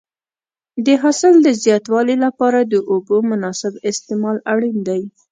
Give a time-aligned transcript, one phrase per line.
[0.85, 5.01] د حاصل د زیاتوالي لپاره د اوبو مناسب استعمال اړین دی.